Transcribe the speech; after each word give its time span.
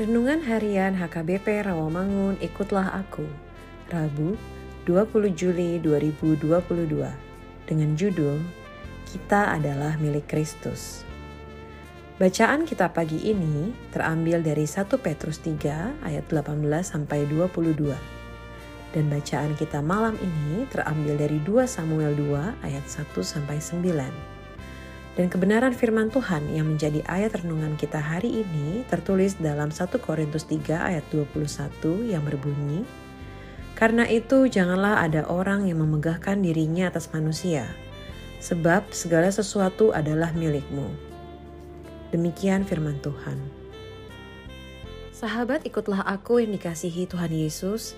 Renungan 0.00 0.40
Harian 0.48 0.96
HKBP 0.96 1.68
Rawamangun 1.68 2.40
Ikutlah 2.40 3.04
Aku 3.04 3.28
Rabu 3.92 4.32
20 4.88 5.28
Juli 5.36 5.76
2022 5.76 6.40
dengan 7.68 7.90
judul 8.00 8.40
Kita 9.04 9.52
adalah 9.52 10.00
milik 10.00 10.24
Kristus. 10.24 11.04
Bacaan 12.16 12.64
kita 12.64 12.88
pagi 12.88 13.28
ini 13.28 13.76
terambil 13.92 14.40
dari 14.40 14.64
1 14.64 14.88
Petrus 14.88 15.36
3 15.44 16.00
ayat 16.00 16.24
18 16.32 16.64
sampai 16.80 17.28
22. 17.28 17.92
Dan 18.96 19.04
bacaan 19.12 19.52
kita 19.52 19.84
malam 19.84 20.16
ini 20.16 20.64
terambil 20.72 21.20
dari 21.20 21.44
2 21.44 21.68
Samuel 21.68 22.16
2 22.16 22.64
ayat 22.64 22.88
1 22.88 23.04
sampai 23.20 23.60
9. 23.60 24.39
Dan 25.18 25.26
kebenaran 25.26 25.74
firman 25.74 26.06
Tuhan 26.06 26.46
yang 26.54 26.70
menjadi 26.70 27.02
ayat 27.10 27.42
renungan 27.42 27.74
kita 27.74 27.98
hari 27.98 28.46
ini 28.46 28.86
tertulis 28.86 29.34
dalam 29.42 29.74
1 29.74 29.90
Korintus 29.98 30.46
3 30.46 30.70
ayat 30.70 31.04
21 31.10 32.06
yang 32.06 32.22
berbunyi, 32.22 32.86
Karena 33.74 34.04
itu 34.04 34.44
janganlah 34.44 35.00
ada 35.00 35.24
orang 35.26 35.64
yang 35.64 35.80
memegahkan 35.80 36.44
dirinya 36.44 36.92
atas 36.92 37.08
manusia, 37.16 37.64
sebab 38.38 38.84
segala 38.92 39.32
sesuatu 39.32 39.90
adalah 39.96 40.30
milikmu. 40.36 40.84
Demikian 42.12 42.68
firman 42.68 43.00
Tuhan. 43.00 43.40
Sahabat 45.16 45.64
ikutlah 45.64 46.04
aku 46.06 46.44
yang 46.44 46.52
dikasihi 46.54 47.08
Tuhan 47.08 47.32
Yesus, 47.32 47.96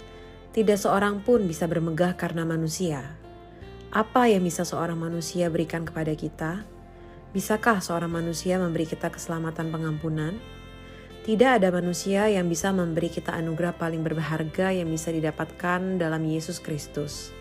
tidak 0.54 0.78
seorang 0.78 1.22
pun 1.22 1.46
bisa 1.46 1.66
bermegah 1.66 2.14
karena 2.14 2.46
manusia. 2.46 3.14
Apa 3.90 4.26
yang 4.30 4.44
bisa 4.44 4.64
seorang 4.64 4.96
manusia 4.96 5.50
berikan 5.52 5.84
kepada 5.84 6.14
kita? 6.14 6.71
Bisakah 7.32 7.80
seorang 7.80 8.12
manusia 8.12 8.60
memberi 8.60 8.84
kita 8.84 9.08
keselamatan 9.08 9.72
pengampunan? 9.72 10.36
Tidak 11.24 11.56
ada 11.56 11.72
manusia 11.72 12.28
yang 12.28 12.44
bisa 12.44 12.76
memberi 12.76 13.08
kita 13.08 13.32
anugerah 13.32 13.72
paling 13.72 14.04
berharga 14.04 14.68
yang 14.68 14.92
bisa 14.92 15.08
didapatkan 15.08 15.96
dalam 15.96 16.28
Yesus 16.28 16.60
Kristus. 16.60 17.32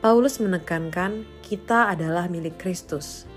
Paulus 0.00 0.40
menekankan 0.40 1.28
kita 1.44 1.92
adalah 1.92 2.24
milik 2.32 2.56
Kristus. 2.56 3.28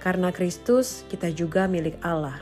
Karena 0.00 0.32
Kristus, 0.32 1.04
kita 1.12 1.28
juga 1.28 1.68
milik 1.68 2.00
Allah. 2.00 2.40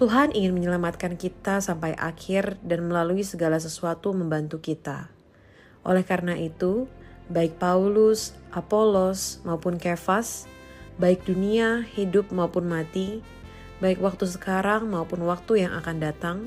Tuhan 0.00 0.32
ingin 0.32 0.56
menyelamatkan 0.56 1.20
kita 1.20 1.60
sampai 1.60 1.92
akhir 2.00 2.56
dan 2.64 2.88
melalui 2.88 3.28
segala 3.28 3.60
sesuatu 3.60 4.16
membantu 4.16 4.56
kita. 4.56 5.12
Oleh 5.84 6.00
karena 6.00 6.32
itu, 6.32 6.88
baik 7.28 7.60
Paulus, 7.60 8.32
Apolos, 8.56 9.44
maupun 9.44 9.76
Kefas 9.76 10.48
baik 11.02 11.26
dunia, 11.26 11.82
hidup 11.82 12.30
maupun 12.30 12.70
mati, 12.70 13.26
baik 13.82 13.98
waktu 13.98 14.22
sekarang 14.30 14.86
maupun 14.86 15.26
waktu 15.26 15.66
yang 15.66 15.74
akan 15.74 15.98
datang, 15.98 16.38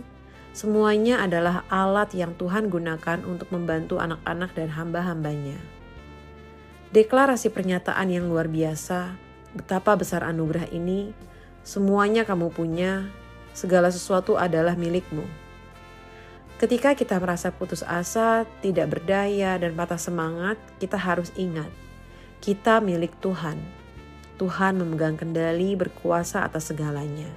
semuanya 0.56 1.20
adalah 1.20 1.68
alat 1.68 2.16
yang 2.16 2.32
Tuhan 2.40 2.72
gunakan 2.72 3.20
untuk 3.28 3.52
membantu 3.52 4.00
anak-anak 4.00 4.56
dan 4.56 4.72
hamba-hambanya. 4.72 5.60
Deklarasi 6.96 7.52
pernyataan 7.52 8.08
yang 8.08 8.32
luar 8.32 8.48
biasa, 8.48 9.20
betapa 9.52 10.00
besar 10.00 10.24
anugerah 10.24 10.72
ini, 10.72 11.12
semuanya 11.68 12.24
kamu 12.24 12.56
punya, 12.56 13.12
segala 13.52 13.92
sesuatu 13.92 14.40
adalah 14.40 14.80
milikmu. 14.80 15.28
Ketika 16.56 16.96
kita 16.96 17.20
merasa 17.20 17.52
putus 17.52 17.84
asa, 17.84 18.48
tidak 18.64 18.88
berdaya, 18.88 19.60
dan 19.60 19.76
patah 19.76 20.00
semangat, 20.00 20.56
kita 20.80 20.96
harus 20.96 21.36
ingat, 21.36 21.68
kita 22.40 22.80
milik 22.80 23.12
Tuhan 23.20 23.60
Tuhan 24.36 24.76
memegang 24.76 25.16
kendali 25.16 25.80
berkuasa 25.80 26.44
atas 26.44 26.72
segalanya. 26.72 27.32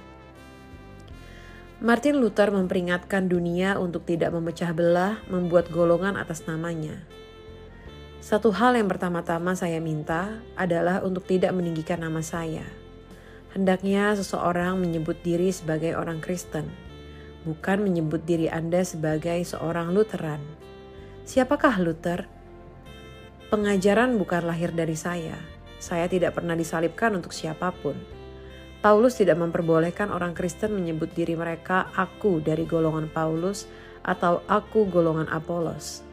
Martin 1.79 2.19
Luther 2.19 2.51
memperingatkan 2.51 3.31
dunia 3.31 3.79
untuk 3.79 4.03
tidak 4.03 4.35
memecah 4.35 4.75
belah, 4.75 5.23
membuat 5.31 5.71
golongan 5.71 6.19
atas 6.19 6.43
namanya. 6.43 6.99
Satu 8.19 8.51
hal 8.51 8.75
yang 8.75 8.91
pertama-tama 8.91 9.55
saya 9.55 9.79
minta 9.79 10.43
adalah 10.59 10.99
untuk 10.99 11.23
tidak 11.23 11.55
meninggikan 11.55 12.03
nama 12.03 12.19
saya. 12.19 12.67
Hendaknya 13.55 14.11
seseorang 14.19 14.75
menyebut 14.75 15.23
diri 15.23 15.55
sebagai 15.55 15.95
orang 15.95 16.19
Kristen, 16.19 16.67
bukan 17.47 17.79
menyebut 17.79 18.27
diri 18.27 18.51
Anda 18.51 18.83
sebagai 18.83 19.39
seorang 19.47 19.95
Lutheran. 19.95 20.43
Siapakah 21.23 21.79
Luther? 21.79 22.27
Pengajaran 23.47 24.19
bukan 24.19 24.51
lahir 24.51 24.75
dari 24.75 24.99
saya, 24.99 25.39
saya 25.79 26.05
tidak 26.11 26.35
pernah 26.35 26.53
disalibkan 26.53 27.15
untuk 27.15 27.31
siapa 27.31 27.71
pun. 27.71 27.95
Paulus 28.79 29.19
tidak 29.19 29.39
memperbolehkan 29.39 30.07
orang 30.11 30.31
Kristen 30.31 30.71
menyebut 30.75 31.11
diri 31.11 31.35
mereka 31.35 31.91
aku 31.95 32.39
dari 32.39 32.63
golongan 32.63 33.11
Paulus 33.11 33.67
atau 34.03 34.39
aku 34.47 34.87
golongan 34.87 35.27
Apolos. 35.27 36.03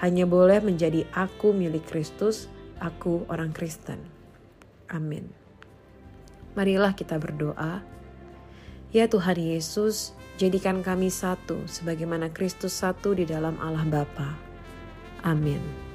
Hanya 0.00 0.24
boleh 0.24 0.60
menjadi 0.60 1.04
aku 1.12 1.52
milik 1.52 1.88
Kristus, 1.88 2.48
aku 2.80 3.24
orang 3.28 3.52
Kristen. 3.52 4.00
Amin. 4.92 5.28
Marilah 6.56 6.92
kita 6.96 7.16
berdoa. 7.16 7.80
Ya 8.90 9.06
Tuhan 9.06 9.38
Yesus, 9.38 10.12
jadikan 10.34 10.82
kami 10.82 11.08
satu 11.08 11.62
sebagaimana 11.70 12.28
Kristus 12.32 12.74
satu 12.74 13.14
di 13.14 13.22
dalam 13.22 13.54
Allah 13.62 13.86
Bapa. 13.86 14.34
Amin. 15.22 15.89